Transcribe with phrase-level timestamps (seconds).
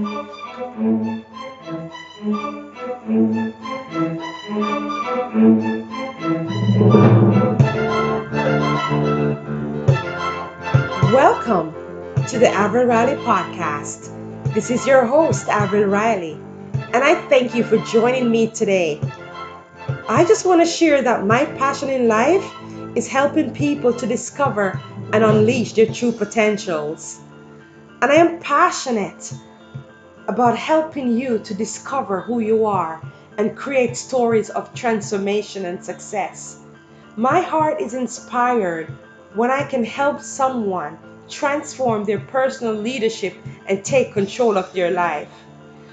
[0.00, 0.14] Welcome
[12.28, 14.08] to the Avril Riley Podcast.
[14.54, 16.40] This is your host, Avril Riley,
[16.72, 18.98] and I thank you for joining me today.
[20.08, 22.50] I just want to share that my passion in life
[22.96, 24.80] is helping people to discover
[25.12, 27.20] and unleash their true potentials.
[28.00, 29.34] And I am passionate
[30.30, 33.02] about helping you to discover who you are
[33.36, 36.60] and create stories of transformation and success.
[37.16, 38.86] My heart is inspired
[39.34, 40.96] when I can help someone
[41.28, 43.34] transform their personal leadership
[43.66, 45.32] and take control of their life.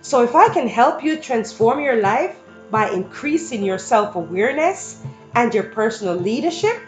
[0.00, 2.34] So, if I can help you transform your life
[2.70, 5.02] by increasing your self awareness
[5.34, 6.80] and your personal leadership,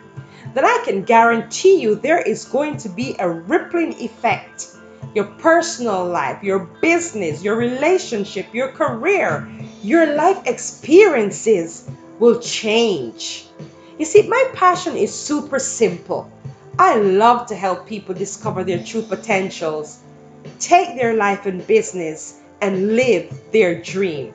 [0.54, 4.68] then I can guarantee you there is going to be a rippling effect.
[5.14, 9.48] Your personal life, your business, your relationship, your career,
[9.82, 13.46] your life experiences will change.
[13.98, 16.30] You see, my passion is super simple.
[16.78, 20.00] I love to help people discover their true potentials,
[20.58, 24.34] take their life and business, and live their dream.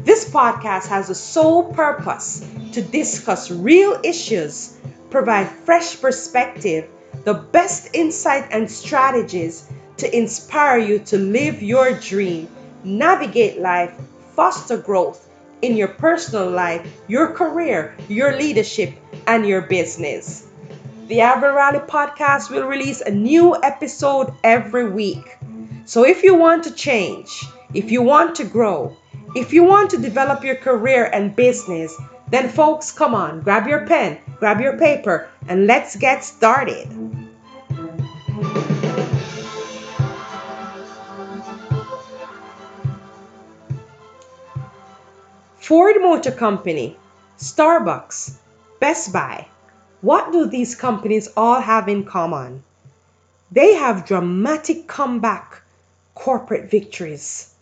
[0.00, 4.76] This podcast has a sole purpose to discuss real issues,
[5.10, 6.88] provide fresh perspective,
[7.24, 12.48] the best insight and strategies to inspire you to live your dream,
[12.84, 13.94] navigate life,
[14.34, 15.28] foster growth
[15.62, 18.92] in your personal life, your career, your leadership,
[19.26, 20.48] and your business.
[21.06, 25.36] The Avril Riley podcast will release a new episode every week.
[25.84, 28.96] So if you want to change, if you want to grow,
[29.36, 31.94] if you want to develop your career and business,
[32.30, 36.88] then folks, come on, grab your pen, grab your paper, and let's get started.
[45.60, 46.96] Ford Motor Company,
[47.38, 48.34] Starbucks,
[48.80, 49.46] Best Buy,
[50.00, 52.64] what do these companies all have in common?
[53.52, 55.62] They have dramatic comeback
[56.16, 57.54] corporate victories.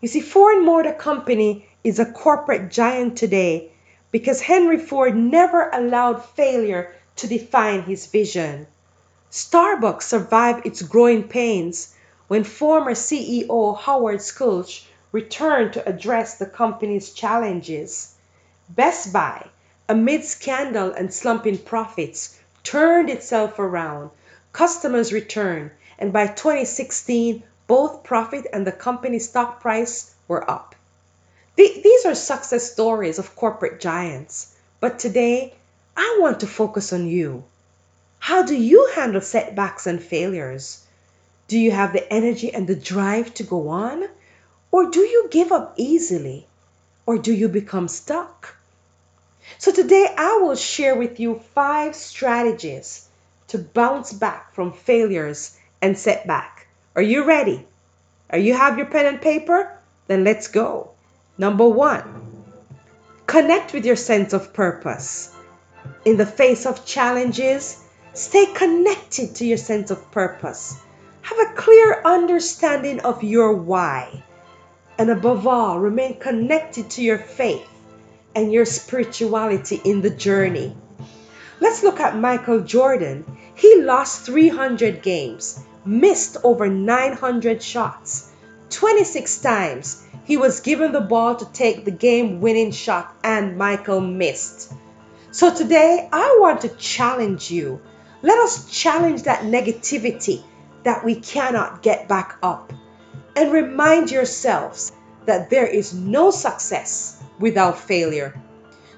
[0.00, 3.70] You see, Ford Motor Company is a corporate giant today
[4.10, 8.66] because Henry Ford never allowed failure to define his vision.
[9.30, 11.94] Starbucks survived its growing pains
[12.28, 18.14] when former CEO Howard Schultz returned to address the company's challenges.
[18.68, 19.46] Best Buy
[19.88, 24.10] amid scandal and slumping profits, turned itself around.
[24.52, 30.74] Customers returned, and by 2016, both profit and the company's stock price were up.
[31.56, 34.54] These are success stories of corporate giants.
[34.80, 35.54] But today,
[35.96, 37.44] I want to focus on you.
[38.18, 40.84] How do you handle setbacks and failures?
[41.48, 44.08] Do you have the energy and the drive to go on?
[44.70, 46.46] Or do you give up easily?
[47.06, 48.54] Or do you become stuck?
[49.56, 53.08] So today I will share with you five strategies
[53.48, 56.66] to bounce back from failures and setback.
[56.94, 57.66] Are you ready?
[58.30, 59.78] Are you have your pen and paper?
[60.06, 60.90] Then let's go.
[61.40, 62.02] Number 1.
[63.26, 65.30] Connect with your sense of purpose.
[66.04, 70.76] In the face of challenges, stay connected to your sense of purpose.
[71.22, 74.24] Have a clear understanding of your why.
[74.98, 77.68] And above all, remain connected to your faith
[78.34, 80.76] and your spirituality in the journey.
[81.60, 83.24] Let's look at Michael Jordan.
[83.54, 88.32] He lost 300 games, missed over 900 shots.
[88.70, 94.02] 26 times he was given the ball to take the game winning shot, and Michael
[94.02, 94.74] missed.
[95.30, 97.80] So today, I want to challenge you.
[98.20, 100.42] Let us challenge that negativity
[100.84, 102.74] that we cannot get back up.
[103.36, 104.92] And remind yourselves
[105.24, 108.38] that there is no success without failure.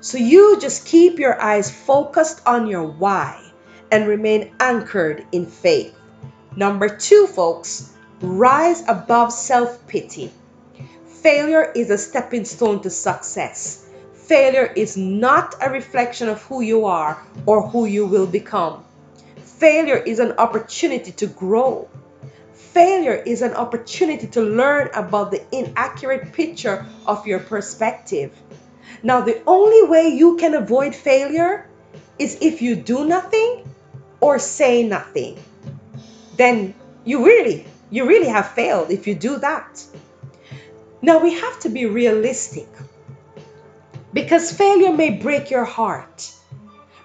[0.01, 3.53] So you just keep your eyes focused on your why
[3.93, 5.95] and remain anchored in faith.
[6.57, 10.33] Number two, folks, rise above self pity.
[11.23, 13.85] Failure is a stepping stone to success.
[14.15, 18.83] Failure is not a reflection of who you are or who you will become.
[19.37, 21.91] Failure is an opportunity to grow.
[22.55, 28.33] Failure is an opportunity to learn about the inaccurate picture of your perspective.
[29.03, 31.69] Now, the only way you can avoid failure
[32.19, 33.69] is if you do nothing
[34.23, 35.39] or say nothing.
[36.39, 36.75] Then
[37.05, 39.85] you really, you really have failed if you do that.
[41.03, 42.69] Now, we have to be realistic
[44.13, 46.33] because failure may break your heart.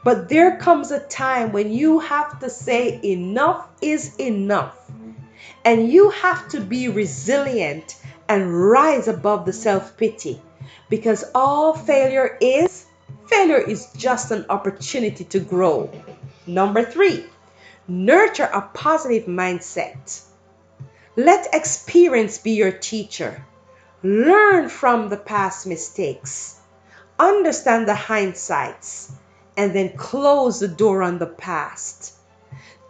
[0.04, 4.78] But there comes a time when you have to say, enough is enough
[5.66, 7.98] And you have to be resilient
[8.30, 10.40] and rise above the self pity
[10.90, 12.86] because all failure is
[13.28, 15.90] failure is just an opportunity to grow.
[16.46, 17.26] Number three,
[17.88, 20.22] nurture a positive mindset.
[21.16, 23.44] Let experience be your teacher.
[24.06, 26.60] Learn from the past mistakes.
[27.18, 29.12] Understand the hindsights
[29.58, 32.14] and then close the door on the past.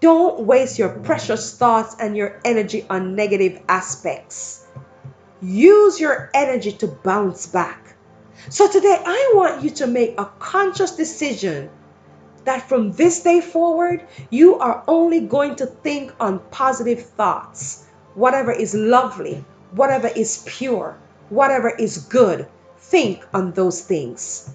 [0.02, 4.66] Don't waste your precious thoughts and your energy on negative aspects.
[5.42, 7.96] Use your energy to bounce back.
[8.50, 11.70] So today, I want you to make a conscious decision
[12.44, 17.86] that from this day forward, you are only going to think on positive thoughts.
[18.16, 20.98] Whatever is lovely, whatever is pure,
[21.30, 24.50] whatever is good, think on those things.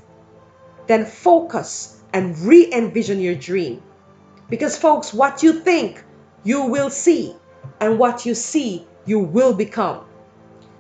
[0.86, 3.82] Then focus and re envision your dream.
[4.48, 6.02] Because, folks, what you think,
[6.42, 7.36] you will see,
[7.80, 10.04] and what you see, you will become.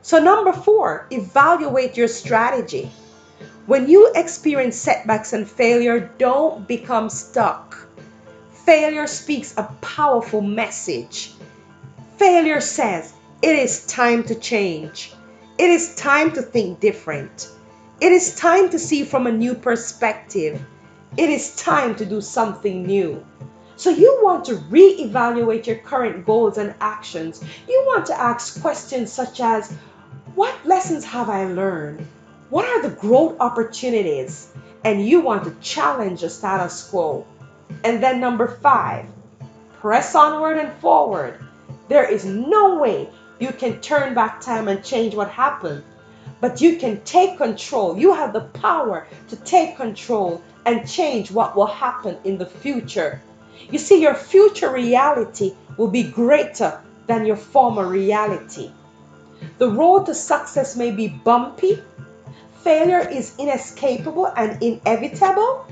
[0.02, 2.90] So, number four, evaluate your strategy.
[3.66, 7.86] When you experience setbacks and failure, don't become stuck.
[8.64, 11.32] Failure speaks a powerful message.
[12.16, 13.12] Failure says
[13.42, 15.12] it is time to change.
[15.60, 17.50] It is time to think different.
[18.00, 20.58] It is time to see from a new perspective.
[21.18, 23.22] It is time to do something new.
[23.76, 27.44] So you want to reevaluate your current goals and actions.
[27.68, 29.70] You want to ask questions such as
[30.34, 32.06] what lessons have I learned?
[32.48, 34.48] What are the growth opportunities?
[34.82, 37.26] And you want to challenge the status quo.
[37.84, 39.04] And then number five,
[39.78, 41.38] press onward and forward.
[41.88, 43.10] There is no way
[43.40, 45.82] you can turn back time and change what happened,
[46.40, 47.98] but you can take control.
[47.98, 53.20] You have the power to take control and change what will happen in the future.
[53.70, 58.70] You see, your future reality will be greater than your former reality.
[59.58, 61.82] The road to success may be bumpy,
[62.62, 65.66] failure is inescapable and inevitable,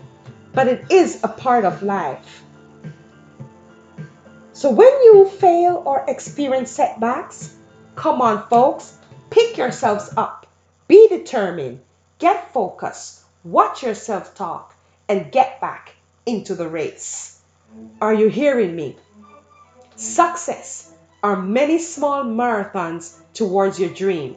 [0.55, 2.43] but it is a part of life.
[4.53, 7.55] So when you fail or experience setbacks,
[7.99, 8.97] come on, folks,
[9.29, 10.47] pick yourselves up,
[10.87, 11.81] be determined,
[12.21, 14.73] get focused, watch yourself talk,
[15.09, 17.41] and get back into the race.
[18.01, 18.97] Are you hearing me?
[19.97, 20.93] Success
[21.25, 24.37] are many small marathons towards your dream.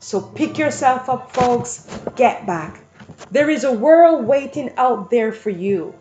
[0.00, 1.86] So pick yourself up, folks.
[2.16, 2.80] Get back.
[3.30, 5.94] There is a world waiting out there for you.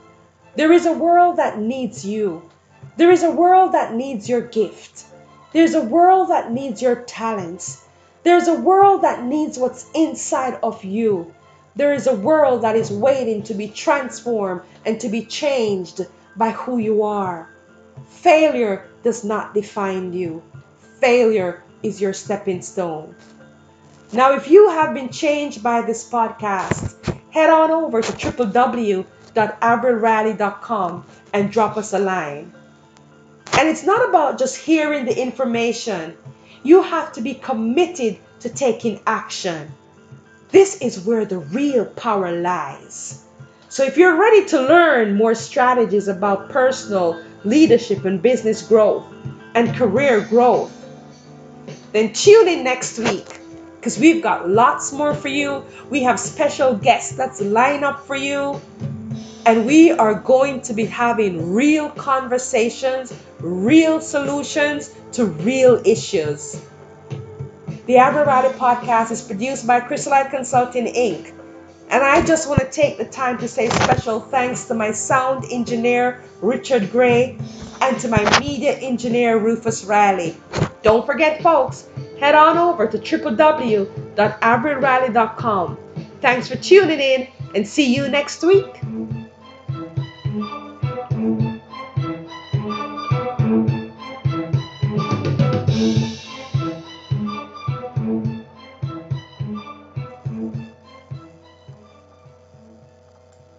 [0.56, 2.50] There is a world that needs you.
[2.95, 5.04] There is a world that needs your gift.
[5.53, 7.83] There's a world that needs your talents.
[8.24, 11.33] There's a world that needs what's inside of you.
[11.75, 16.06] There is a world that is waiting to be transformed and to be changed
[16.38, 17.50] by who you are.
[18.07, 20.42] Failure does not define you.
[21.00, 23.15] Failure is your stepping stone.
[24.13, 26.95] Now, if you have been changed by this podcast,
[27.31, 32.54] head on over to www.avrilriley.com and drop us a line.
[33.61, 36.17] And it's not about just hearing the information,
[36.63, 39.71] you have to be committed to taking action.
[40.49, 43.23] This is where the real power lies.
[43.69, 49.05] So, if you're ready to learn more strategies about personal leadership and business growth
[49.53, 50.73] and career growth,
[51.91, 53.27] then tune in next week
[53.75, 55.63] because we've got lots more for you.
[55.91, 58.59] We have special guests that's lined up for you.
[59.45, 63.11] And we are going to be having real conversations,
[63.42, 66.62] real solutions to real issues.
[67.88, 71.33] The Riley podcast is produced by Chrysolite Consulting Inc.
[71.90, 75.45] And I just want to take the time to say special thanks to my sound
[75.52, 77.38] engineer, Richard Gray,
[77.81, 80.38] and to my media engineer, Rufus Riley.
[80.83, 85.78] Don't forget, folks, head on over to www.avrilriley.com.
[86.21, 88.80] Thanks for tuning in and see you next week.